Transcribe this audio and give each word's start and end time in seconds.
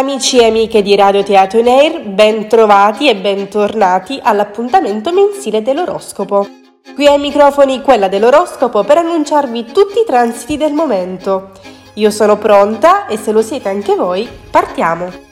Amici 0.00 0.38
e 0.38 0.46
amiche 0.46 0.80
di 0.80 0.96
Radio 0.96 1.22
Teatro 1.22 1.60
Nair, 1.60 2.00
ben 2.00 2.48
trovati 2.48 3.10
e 3.10 3.16
bentornati 3.16 4.18
all'appuntamento 4.22 5.12
mensile 5.12 5.60
dell'oroscopo. 5.60 6.48
Qui 6.94 7.06
ai 7.06 7.18
microfoni 7.18 7.82
quella 7.82 8.08
dell'oroscopo 8.08 8.82
per 8.82 8.96
annunciarvi 8.96 9.66
tutti 9.66 9.98
i 9.98 10.06
transiti 10.06 10.56
del 10.56 10.72
momento. 10.72 11.50
Io 11.96 12.10
sono 12.10 12.38
pronta 12.38 13.08
e 13.08 13.18
se 13.18 13.30
lo 13.30 13.42
siete 13.42 13.68
anche 13.68 13.94
voi, 13.94 14.26
partiamo! 14.50 15.28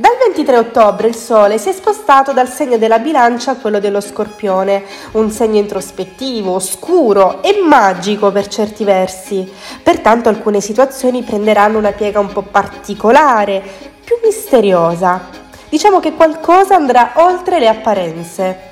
Dal 0.00 0.16
23 0.18 0.56
ottobre 0.56 1.08
il 1.08 1.14
Sole 1.14 1.58
si 1.58 1.68
è 1.68 1.72
spostato 1.72 2.32
dal 2.32 2.48
segno 2.48 2.78
della 2.78 2.98
bilancia 3.00 3.50
a 3.50 3.56
quello 3.56 3.80
dello 3.80 4.00
Scorpione, 4.00 4.82
un 5.12 5.30
segno 5.30 5.58
introspettivo, 5.58 6.54
oscuro 6.54 7.42
e 7.42 7.60
magico 7.62 8.32
per 8.32 8.48
certi 8.48 8.84
versi. 8.84 9.46
Pertanto 9.82 10.30
alcune 10.30 10.62
situazioni 10.62 11.22
prenderanno 11.22 11.76
una 11.76 11.92
piega 11.92 12.18
un 12.18 12.32
po' 12.32 12.40
particolare, 12.40 13.62
più 14.02 14.16
misteriosa. 14.24 15.20
Diciamo 15.68 16.00
che 16.00 16.14
qualcosa 16.14 16.76
andrà 16.76 17.12
oltre 17.16 17.58
le 17.58 17.68
apparenze. 17.68 18.70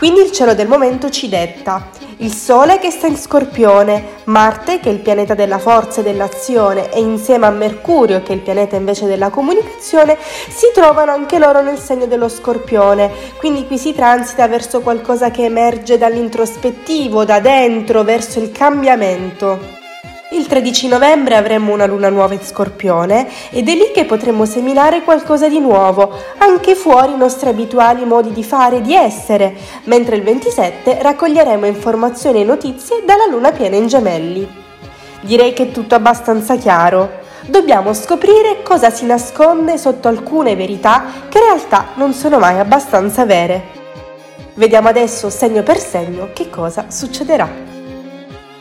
Quindi 0.00 0.22
il 0.22 0.32
cielo 0.32 0.54
del 0.54 0.66
momento 0.66 1.10
ci 1.10 1.28
detta 1.28 1.90
il 2.20 2.32
Sole 2.32 2.78
che 2.78 2.90
sta 2.90 3.06
in 3.06 3.18
Scorpione, 3.18 4.22
Marte 4.24 4.80
che 4.80 4.88
è 4.88 4.92
il 4.92 5.00
pianeta 5.00 5.34
della 5.34 5.58
forza 5.58 6.00
e 6.00 6.02
dell'azione 6.02 6.90
e 6.90 7.00
insieme 7.00 7.44
a 7.44 7.50
Mercurio 7.50 8.22
che 8.22 8.32
è 8.32 8.36
il 8.36 8.40
pianeta 8.40 8.76
invece 8.76 9.04
della 9.04 9.28
comunicazione 9.28 10.16
si 10.48 10.70
trovano 10.72 11.12
anche 11.12 11.38
loro 11.38 11.60
nel 11.60 11.78
segno 11.78 12.06
dello 12.06 12.30
Scorpione, 12.30 13.10
quindi 13.36 13.66
qui 13.66 13.76
si 13.76 13.92
transita 13.92 14.48
verso 14.48 14.80
qualcosa 14.80 15.30
che 15.30 15.44
emerge 15.44 15.98
dall'introspettivo, 15.98 17.26
da 17.26 17.38
dentro, 17.40 18.02
verso 18.02 18.38
il 18.38 18.50
cambiamento. 18.52 19.79
Il 20.40 20.46
13 20.46 20.88
novembre 20.88 21.36
avremo 21.36 21.70
una 21.70 21.84
luna 21.84 22.08
nuova 22.08 22.32
in 22.32 22.40
Scorpione 22.40 23.28
ed 23.50 23.68
è 23.68 23.74
lì 23.74 23.90
che 23.92 24.06
potremo 24.06 24.46
seminare 24.46 25.02
qualcosa 25.02 25.50
di 25.50 25.60
nuovo, 25.60 26.10
anche 26.38 26.74
fuori 26.74 27.12
i 27.12 27.18
nostri 27.18 27.50
abituali 27.50 28.06
modi 28.06 28.32
di 28.32 28.42
fare 28.42 28.76
e 28.76 28.80
di 28.80 28.94
essere, 28.94 29.54
mentre 29.84 30.16
il 30.16 30.22
27 30.22 31.02
raccoglieremo 31.02 31.66
informazioni 31.66 32.40
e 32.40 32.44
notizie 32.44 33.02
dalla 33.04 33.26
luna 33.28 33.52
piena 33.52 33.76
in 33.76 33.86
gemelli. 33.86 34.48
Direi 35.20 35.52
che 35.52 35.64
è 35.64 35.72
tutto 35.72 35.94
abbastanza 35.94 36.56
chiaro. 36.56 37.18
Dobbiamo 37.42 37.92
scoprire 37.92 38.62
cosa 38.62 38.88
si 38.88 39.04
nasconde 39.04 39.76
sotto 39.76 40.08
alcune 40.08 40.56
verità 40.56 41.04
che 41.28 41.36
in 41.36 41.44
realtà 41.44 41.88
non 41.96 42.14
sono 42.14 42.38
mai 42.38 42.58
abbastanza 42.58 43.26
vere. 43.26 43.62
Vediamo 44.54 44.88
adesso 44.88 45.28
segno 45.28 45.62
per 45.62 45.78
segno 45.78 46.30
che 46.32 46.48
cosa 46.48 46.86
succederà. 46.88 47.46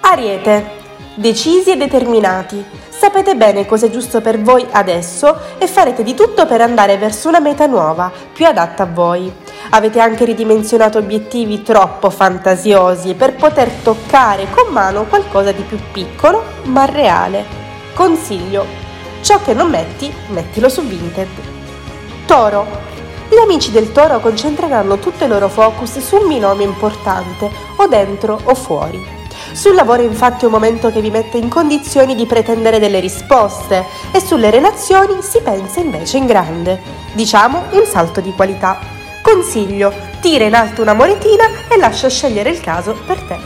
Ariete 0.02 0.79
decisi 1.20 1.72
e 1.72 1.76
determinati. 1.76 2.64
Sapete 2.88 3.36
bene 3.36 3.66
cosa 3.66 3.88
è 3.88 3.90
giusto 3.90 4.22
per 4.22 4.42
voi 4.42 4.66
adesso 4.72 5.38
e 5.58 5.68
farete 5.68 6.02
di 6.02 6.14
tutto 6.14 6.46
per 6.46 6.62
andare 6.62 6.98
verso 6.98 7.28
una 7.28 7.42
meta 7.42 7.66
nuova, 7.66 8.10
più 8.34 8.46
adatta 8.46 8.84
a 8.84 8.90
voi. 8.92 9.32
Avete 9.72 10.00
anche 10.00 10.24
ridimensionato 10.24 10.98
obiettivi 10.98 11.62
troppo 11.62 12.10
fantasiosi 12.10 13.16
per 13.16 13.36
poter 13.36 13.70
toccare 13.84 14.48
con 14.50 14.72
mano 14.72 15.04
qualcosa 15.04 15.52
di 15.52 15.62
più 15.64 15.78
piccolo 15.92 16.42
ma 16.64 16.86
reale. 16.86 17.46
Consiglio, 17.94 18.66
ciò 19.22 19.42
che 19.42 19.54
non 19.54 19.70
metti, 19.70 20.12
mettilo 20.30 20.70
su 20.70 20.82
Vinted. 20.84 21.28
Toro. 22.26 22.88
Gli 23.30 23.38
amici 23.38 23.72
del 23.72 23.92
toro 23.92 24.20
concentreranno 24.20 24.98
tutto 25.00 25.26
il 25.26 25.30
loro 25.30 25.50
focus 25.50 26.00
su 26.00 26.16
un 26.16 26.28
binomio 26.30 26.66
importante, 26.66 27.52
o 27.76 27.88
dentro 27.88 28.40
o 28.44 28.56
fuori. 28.56 29.19
Sul 29.52 29.74
lavoro 29.76 30.02
infatti 30.04 30.44
è 30.44 30.48
un 30.48 30.54
momento 30.54 30.92
che 30.92 31.02
vi 31.02 31.10
mette 31.10 31.38
in 31.38 31.50
condizioni 31.50 32.16
di 32.16 32.26
pretendere 32.26 32.80
delle 32.80 33.00
risposte 33.00 33.86
e 34.12 34.20
sulle 34.20 34.50
relazioni 34.50 35.22
si 35.22 35.42
pensa 35.42 35.80
invece 35.80 36.18
in 36.18 36.26
grande, 36.26 36.82
diciamo 37.14 37.64
un 37.72 37.86
salto 37.86 38.22
di 38.22 38.34
qualità. 38.34 38.80
Consiglio, 39.22 39.92
tira 40.22 40.46
in 40.46 40.54
alto 40.54 40.82
una 40.82 40.94
monetina 40.94 41.46
e 41.68 41.78
lascia 41.78 42.10
scegliere 42.10 42.50
il 42.50 42.62
caso 42.62 42.96
per 43.06 43.20
te. 43.22 43.38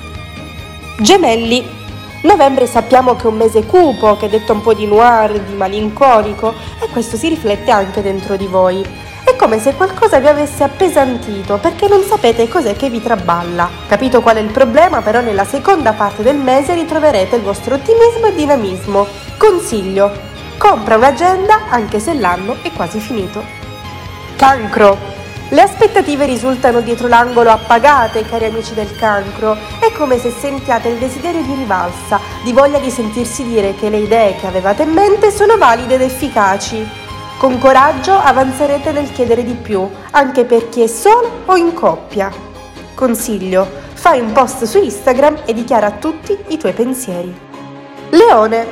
Gemelli. 1.00 1.82
Novembre 2.22 2.68
sappiamo 2.68 3.16
che 3.16 3.24
è 3.24 3.28
un 3.28 3.36
mese 3.36 3.66
cupo, 3.66 4.16
che 4.16 4.30
detta 4.30 4.54
un 4.54 4.62
po' 4.62 4.74
di 4.74 4.86
noir, 4.86 5.42
di 5.42 5.54
malinconico 5.56 6.54
e 6.80 6.88
questo 6.88 7.18
si 7.18 7.28
riflette 7.28 7.70
anche 7.70 8.02
dentro 8.02 8.38
di 8.38 8.46
voi. 8.48 8.86
Come 9.44 9.60
se 9.60 9.74
qualcosa 9.74 10.20
vi 10.20 10.28
avesse 10.28 10.64
appesantito 10.64 11.58
perché 11.58 11.90
non 11.90 12.02
sapete 12.02 12.48
cos'è 12.48 12.78
che 12.78 12.90
vi 12.90 13.04
traballa. 13.04 13.70
Capito 13.90 14.22
qual 14.22 14.38
è 14.38 14.40
il 14.40 14.52
problema? 14.52 15.02
Però 15.02 15.20
nella 15.20 15.44
seconda 15.44 15.92
parte 15.92 16.24
del 16.24 16.38
mese 16.38 16.74
ritroverete 16.74 17.36
il 17.36 17.42
vostro 17.42 17.76
ottimismo 17.76 18.28
e 18.28 18.36
dinamismo. 18.36 19.06
Consiglio, 19.36 20.14
compra 20.58 20.96
un'agenda 20.96 21.64
anche 21.68 22.00
se 22.00 22.14
l'anno 22.14 22.56
è 22.62 22.72
quasi 22.72 23.00
finito. 23.02 23.44
Cancro. 24.38 24.98
Le 25.50 25.62
aspettative 25.62 26.26
risultano 26.26 26.80
dietro 26.80 27.10
l'angolo 27.10 27.50
appagate, 27.50 28.24
cari 28.24 28.46
amici 28.46 28.74
del 28.74 28.96
cancro. 28.96 29.58
È 29.78 29.92
come 29.92 30.20
se 30.20 30.32
sentiate 30.32 30.88
il 30.88 31.00
desiderio 31.00 31.42
di 31.42 31.54
rivalsa, 31.54 32.18
di 32.46 32.54
voglia 32.54 32.80
di 32.80 32.90
sentirsi 32.90 33.44
dire 33.44 33.76
che 33.76 33.90
le 33.90 33.98
idee 33.98 34.38
che 34.38 34.48
avevate 34.48 34.84
in 34.84 34.92
mente 34.92 35.32
sono 35.32 35.58
valide 35.58 35.96
ed 35.96 36.02
efficaci. 36.02 37.02
Con 37.44 37.60
coraggio 37.60 38.14
avanzerete 38.14 38.94
nel 38.94 39.12
chiedere 39.12 39.44
di 39.44 39.52
più, 39.52 39.86
anche 40.12 40.46
per 40.46 40.70
chi 40.70 40.84
è 40.84 40.88
solo 40.88 41.30
o 41.44 41.58
in 41.58 41.74
coppia. 41.74 42.32
Consiglio, 42.96 43.68
fai 43.96 44.22
un 44.22 44.32
post 44.32 44.64
su 44.64 44.82
Instagram 44.82 45.40
e 45.44 45.54
dichiara 45.54 45.88
a 45.88 45.92
tutti 45.92 46.38
i 46.48 46.58
tuoi 46.58 46.72
pensieri. 46.72 47.38
Leone. 48.12 48.66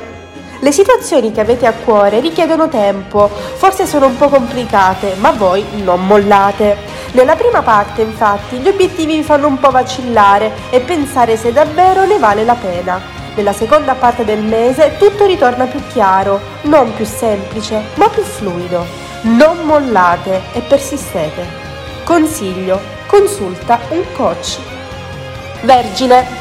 Le 0.58 0.72
situazioni 0.72 1.32
che 1.32 1.42
avete 1.42 1.66
a 1.66 1.74
cuore 1.74 2.20
richiedono 2.20 2.70
tempo, 2.70 3.28
forse 3.28 3.86
sono 3.86 4.06
un 4.06 4.16
po' 4.16 4.30
complicate, 4.30 5.16
ma 5.18 5.32
voi 5.32 5.62
non 5.84 6.06
mollate. 6.06 6.78
Nella 7.12 7.36
prima 7.36 7.60
parte, 7.60 8.00
infatti, 8.00 8.56
gli 8.56 8.68
obiettivi 8.68 9.16
vi 9.16 9.22
fanno 9.22 9.48
un 9.48 9.58
po' 9.58 9.70
vacillare 9.70 10.50
e 10.70 10.80
pensare 10.80 11.36
se 11.36 11.52
davvero 11.52 12.06
ne 12.06 12.18
vale 12.18 12.42
la 12.42 12.54
pena. 12.54 13.21
Nella 13.34 13.54
seconda 13.54 13.94
parte 13.94 14.26
del 14.26 14.42
mese 14.42 14.96
tutto 14.98 15.24
ritorna 15.24 15.64
più 15.64 15.80
chiaro, 15.90 16.38
non 16.62 16.92
più 16.94 17.06
semplice, 17.06 17.82
ma 17.94 18.08
più 18.08 18.22
fluido. 18.22 18.84
Non 19.22 19.64
mollate 19.64 20.42
e 20.52 20.60
persistete. 20.60 21.46
Consiglio, 22.04 22.78
consulta 23.06 23.80
un 23.90 24.02
coach. 24.14 24.58
Vergine. 25.62 26.40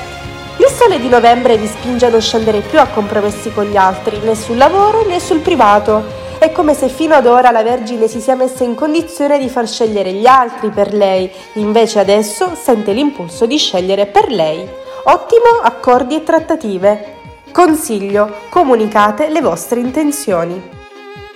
Il 0.58 0.68
sole 0.68 1.00
di 1.00 1.08
novembre 1.08 1.58
vi 1.58 1.66
spinge 1.66 2.08
a 2.08 2.10
non 2.10 2.22
scendere 2.22 2.60
più 2.60 2.80
a 2.80 2.88
compromessi 2.88 3.54
con 3.54 3.66
gli 3.66 3.78
altri, 3.78 4.20
né 4.20 4.36
sul 4.36 4.58
lavoro 4.58 5.06
né 5.06 5.20
sul 5.20 5.40
privato. 5.40 6.20
È 6.40 6.52
come 6.52 6.74
se 6.74 6.90
fino 6.90 7.16
ad 7.16 7.26
ora 7.26 7.52
la 7.52 7.64
Vergine 7.64 8.08
si 8.10 8.20
sia 8.20 8.36
messa 8.36 8.64
in 8.64 8.76
condizione 8.76 9.40
di 9.40 9.48
far 9.48 9.68
scegliere 9.68 10.12
gli 10.12 10.26
altri 10.26 10.72
per 10.72 10.94
lei, 10.94 11.32
invece 11.54 12.00
adesso 12.00 12.52
sente 12.60 12.92
l'impulso 12.92 13.46
di 13.46 13.58
scegliere 13.58 14.08
per 14.08 14.30
lei. 14.30 14.68
Ottimo 15.04 15.62
accordi 15.64 16.16
e 16.16 16.24
trattative. 16.24 17.16
Consiglio, 17.52 18.32
comunicate 18.50 19.30
le 19.30 19.42
vostre 19.42 19.80
intenzioni. 19.80 20.62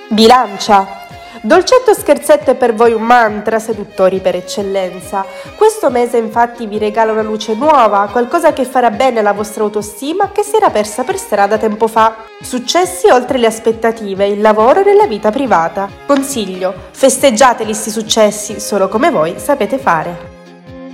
Bilancia. 0.07 1.03
Dolcetto 1.41 1.93
scherzetto 1.95 2.51
è 2.51 2.55
per 2.55 2.75
voi 2.75 2.93
un 2.93 3.01
mantra, 3.01 3.57
seduttori 3.57 4.19
per 4.19 4.35
eccellenza. 4.35 5.25
Questo 5.55 5.89
mese 5.89 6.17
infatti 6.17 6.67
vi 6.67 6.77
regala 6.77 7.11
una 7.11 7.23
luce 7.23 7.55
nuova, 7.55 8.07
qualcosa 8.11 8.53
che 8.53 8.65
farà 8.65 8.91
bene 8.91 9.19
alla 9.19 9.33
vostra 9.33 9.63
autostima 9.63 10.29
che 10.31 10.43
si 10.43 10.55
era 10.55 10.69
persa 10.69 11.03
per 11.03 11.17
strada 11.17 11.57
tempo 11.57 11.87
fa. 11.87 12.17
Successi 12.41 13.09
oltre 13.09 13.39
le 13.39 13.47
aspettative, 13.47 14.27
il 14.27 14.41
lavoro 14.41 14.81
e 14.81 14.83
nella 14.83 15.07
vita 15.07 15.31
privata. 15.31 15.89
Consiglio, 16.05 16.71
festeggiateli 16.91 17.73
sti 17.73 17.89
successi, 17.89 18.59
solo 18.59 18.87
come 18.87 19.09
voi 19.09 19.39
sapete 19.39 19.79
fare. 19.79 20.33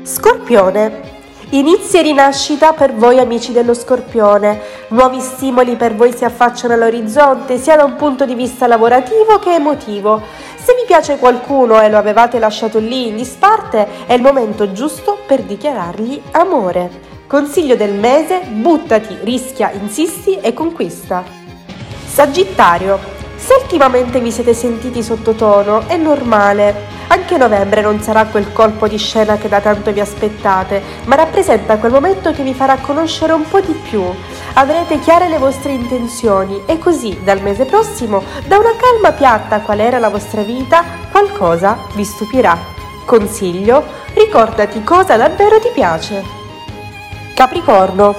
Scorpione. 0.04 1.11
Inizi 1.54 1.98
e 1.98 2.02
rinascita 2.04 2.72
per 2.72 2.94
voi 2.94 3.20
amici 3.20 3.52
dello 3.52 3.74
Scorpione, 3.74 4.62
nuovi 4.92 5.20
stimoli 5.20 5.76
per 5.76 5.96
voi 5.96 6.16
si 6.16 6.24
affacciano 6.24 6.76
all'orizzonte 6.76 7.58
sia 7.58 7.76
da 7.76 7.84
un 7.84 7.98
punto 7.98 8.24
di 8.24 8.36
vista 8.36 8.68
lavorativo 8.68 9.38
che 9.40 9.56
emotivo. 9.56 10.22
Se 10.56 10.74
vi 10.76 10.86
piace 10.88 11.18
qualcuno 11.18 11.82
e 11.82 11.90
lo 11.90 11.98
avevate 11.98 12.40
lasciato 12.40 12.80
lì 12.80 13.08
in 13.10 13.18
disparte, 13.18 14.06
è 14.06 14.14
il 14.14 14.22
momento 14.22 14.72
giusto 14.72 15.18
per 15.28 15.42
dichiarargli 15.42 16.22
amore. 16.32 16.90
Consiglio 17.28 17.76
del 17.76 17.96
mese, 17.96 18.40
buttati, 18.48 19.18
rischia, 19.24 19.72
insisti 19.72 20.40
e 20.40 20.54
conquista. 20.54 21.22
Sagittario, 22.06 22.98
se 23.36 23.56
ultimamente 23.62 24.22
vi 24.22 24.32
siete 24.32 24.54
sentiti 24.54 25.04
sottotono, 25.04 25.84
è 25.88 25.98
normale. 25.98 27.00
Anche 27.32 27.48
novembre 27.48 27.80
non 27.80 28.02
sarà 28.02 28.26
quel 28.26 28.52
colpo 28.52 28.90
di 28.90 28.98
scena 28.98 29.38
che 29.38 29.48
da 29.48 29.62
tanto 29.62 29.94
vi 29.94 30.02
aspettate, 30.02 30.82
ma 31.06 31.16
rappresenta 31.16 31.78
quel 31.78 31.94
momento 31.94 32.34
che 32.34 32.44
vi 32.44 32.54
farà 32.54 32.76
conoscere 32.76 33.32
un 33.32 33.48
po' 33.48 33.62
di 33.62 33.72
più. 33.72 34.04
Avrete 34.56 35.00
chiare 35.00 35.30
le 35.30 35.38
vostre 35.38 35.72
intenzioni 35.72 36.64
e 36.66 36.78
così 36.78 37.18
dal 37.24 37.42
mese 37.42 37.64
prossimo, 37.64 38.22
da 38.46 38.58
una 38.58 38.76
calma 38.76 39.14
piatta 39.14 39.62
qual 39.62 39.80
era 39.80 39.98
la 39.98 40.10
vostra 40.10 40.42
vita, 40.42 40.84
qualcosa 41.10 41.78
vi 41.94 42.04
stupirà. 42.04 42.58
Consiglio, 43.06 43.82
ricordati 44.14 44.84
cosa 44.84 45.16
davvero 45.16 45.58
ti 45.62 45.70
piace. 45.74 46.22
Capricorno, 47.34 48.14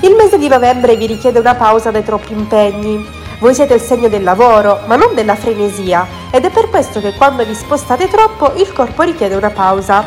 il 0.00 0.16
mese 0.16 0.38
di 0.38 0.48
novembre 0.48 0.96
vi 0.96 1.06
richiede 1.06 1.38
una 1.38 1.54
pausa 1.54 1.92
dai 1.92 2.02
troppi 2.02 2.32
impegni. 2.32 3.25
Voi 3.38 3.52
siete 3.52 3.74
il 3.74 3.82
segno 3.82 4.08
del 4.08 4.22
lavoro, 4.22 4.80
ma 4.86 4.96
non 4.96 5.14
della 5.14 5.34
frenesia, 5.36 6.06
ed 6.30 6.46
è 6.46 6.50
per 6.50 6.70
questo 6.70 7.00
che 7.00 7.12
quando 7.12 7.44
vi 7.44 7.54
spostate 7.54 8.08
troppo 8.08 8.52
il 8.54 8.72
corpo 8.72 9.02
richiede 9.02 9.34
una 9.34 9.50
pausa. 9.50 10.04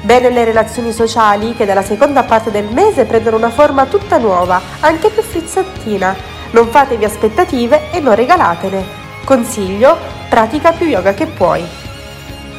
Bene 0.00 0.30
le 0.30 0.42
relazioni 0.42 0.92
sociali 0.92 1.54
che 1.54 1.64
dalla 1.64 1.84
seconda 1.84 2.24
parte 2.24 2.50
del 2.50 2.66
mese 2.72 3.04
prendono 3.04 3.36
una 3.36 3.50
forma 3.50 3.86
tutta 3.86 4.18
nuova, 4.18 4.60
anche 4.80 5.10
più 5.10 5.22
frizzantina. 5.22 6.16
Non 6.50 6.66
fatevi 6.66 7.04
aspettative 7.04 7.92
e 7.92 8.00
non 8.00 8.16
regalatene. 8.16 8.84
Consiglio, 9.24 9.96
pratica 10.28 10.72
più 10.72 10.86
yoga 10.86 11.14
che 11.14 11.26
puoi. 11.26 11.64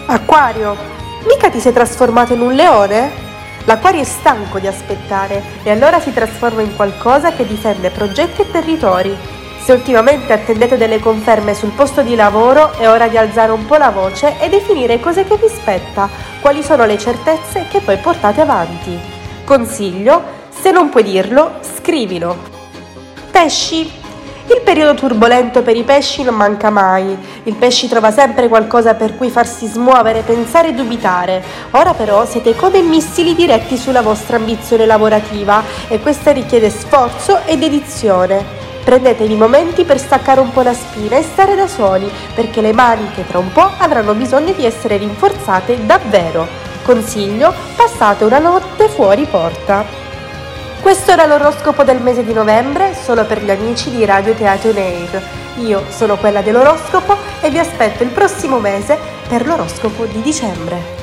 Acquario, 0.06 0.78
mica 1.28 1.50
ti 1.50 1.60
sei 1.60 1.74
trasformato 1.74 2.32
in 2.32 2.40
un 2.40 2.54
leone? 2.54 3.12
L'acquario 3.66 4.00
è 4.00 4.06
stanco 4.06 4.60
di 4.60 4.68
aspettare 4.68 5.42
e 5.64 5.70
allora 5.70 6.00
si 6.00 6.14
trasforma 6.14 6.62
in 6.62 6.76
qualcosa 6.78 7.34
che 7.34 7.46
difende 7.46 7.90
progetti 7.90 8.42
e 8.42 8.52
territori. 8.52 9.33
Se 9.64 9.72
ultimamente 9.72 10.34
attendete 10.34 10.76
delle 10.76 11.00
conferme 11.00 11.54
sul 11.54 11.70
posto 11.70 12.02
di 12.02 12.16
lavoro, 12.16 12.74
è 12.74 12.90
ora 12.90 13.08
di 13.08 13.18
alzare 13.18 13.54
un 13.54 13.66
po' 13.66 13.78
la 13.78 13.92
voce 13.92 14.38
e 14.42 14.50
definire 14.50 15.00
cose 15.00 15.24
che 15.24 15.38
vi 15.38 15.48
spetta, 15.48 16.10
quali 16.42 16.62
sono 16.62 16.84
le 16.84 16.98
certezze 16.98 17.68
che 17.70 17.80
poi 17.80 17.96
portate 17.96 18.42
avanti. 18.42 19.00
Consiglio, 19.46 20.22
se 20.50 20.72
non 20.72 20.90
puoi 20.90 21.04
dirlo, 21.04 21.60
scrivilo. 21.78 22.36
Pesci, 23.32 23.90
il 24.48 24.62
periodo 24.66 24.96
turbolento 24.96 25.62
per 25.62 25.78
i 25.78 25.84
pesci 25.84 26.24
non 26.24 26.36
manca 26.36 26.70
mai. 26.70 27.18
Il 27.44 27.56
pesci 27.56 27.88
trova 27.88 28.12
sempre 28.12 28.50
qualcosa 28.50 28.96
per 28.96 29.16
cui 29.16 29.30
farsi 29.30 29.66
smuovere, 29.68 30.24
pensare 30.24 30.68
e 30.68 30.74
dubitare. 30.74 31.42
Ora 31.72 31.94
però 31.94 32.26
siete 32.26 32.54
come 32.54 32.82
missili 32.82 33.34
diretti 33.34 33.78
sulla 33.78 34.02
vostra 34.02 34.36
ambizione 34.36 34.86
lavorativa 34.86 35.64
e 35.88 36.02
questa 36.02 36.32
richiede 36.32 36.70
sforzo 36.70 37.46
e 37.46 37.58
dedizione. 37.58 38.73
Prendetevi 38.84 39.36
momenti 39.36 39.86
per 39.86 39.98
staccare 39.98 40.42
un 40.42 40.52
po' 40.52 40.62
la 40.62 40.74
spina 40.74 41.18
e 41.18 41.24
stare 41.24 41.56
da 41.56 41.68
soli, 41.68 42.12
perché 42.36 42.62
le 42.62 42.74
maniche 42.74 43.26
tra 43.26 43.40
un 43.40 43.52
po' 43.52 43.72
avranno 43.78 44.14
bisogno 44.14 44.52
di 44.54 44.66
essere 44.66 44.98
rinforzate 44.98 45.86
davvero. 45.86 46.46
Consiglio, 46.84 47.54
passate 47.76 48.26
una 48.26 48.40
notte 48.40 48.90
fuori 48.90 49.26
porta. 49.26 49.86
Questo 50.82 51.12
era 51.12 51.26
l'oroscopo 51.26 51.84
del 51.84 52.02
mese 52.02 52.26
di 52.26 52.34
novembre, 52.34 52.94
solo 52.94 53.24
per 53.24 53.42
gli 53.42 53.52
amici 53.52 53.90
di 53.90 54.04
Radio 54.04 54.34
Teatro 54.34 54.72
Air. 54.72 55.22
Io 55.60 55.84
sono 55.90 56.18
quella 56.18 56.42
dell'oroscopo 56.42 57.16
e 57.40 57.50
vi 57.50 57.60
aspetto 57.60 58.04
il 58.04 58.10
prossimo 58.10 58.60
mese 58.60 59.00
per 59.30 59.46
l'oroscopo 59.48 60.04
di 60.06 60.22
dicembre. 60.22 61.03